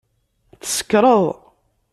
[0.61, 1.23] Tsekṛeḍ!